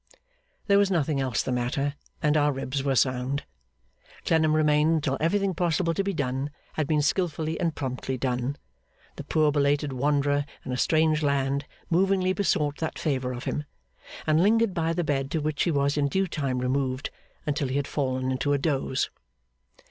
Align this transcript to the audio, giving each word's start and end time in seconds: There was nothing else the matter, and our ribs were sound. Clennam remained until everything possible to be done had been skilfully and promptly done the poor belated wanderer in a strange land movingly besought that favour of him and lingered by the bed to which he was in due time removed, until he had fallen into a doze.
There 0.65 0.79
was 0.79 0.89
nothing 0.89 1.21
else 1.21 1.43
the 1.43 1.51
matter, 1.51 1.93
and 2.23 2.35
our 2.35 2.51
ribs 2.51 2.83
were 2.83 2.95
sound. 2.95 3.43
Clennam 4.25 4.55
remained 4.55 4.95
until 4.95 5.17
everything 5.21 5.53
possible 5.53 5.93
to 5.93 6.03
be 6.03 6.11
done 6.11 6.49
had 6.73 6.87
been 6.87 7.03
skilfully 7.03 7.59
and 7.59 7.75
promptly 7.75 8.17
done 8.17 8.57
the 9.17 9.23
poor 9.23 9.51
belated 9.51 9.93
wanderer 9.93 10.45
in 10.65 10.71
a 10.71 10.75
strange 10.75 11.21
land 11.21 11.67
movingly 11.91 12.33
besought 12.33 12.79
that 12.79 12.97
favour 12.97 13.31
of 13.31 13.43
him 13.43 13.63
and 14.25 14.41
lingered 14.41 14.73
by 14.73 14.91
the 14.91 15.03
bed 15.03 15.29
to 15.29 15.39
which 15.39 15.61
he 15.65 15.69
was 15.71 15.95
in 15.97 16.07
due 16.07 16.25
time 16.25 16.57
removed, 16.57 17.11
until 17.45 17.67
he 17.67 17.75
had 17.75 17.85
fallen 17.87 18.31
into 18.31 18.53
a 18.53 18.57
doze. 18.57 19.11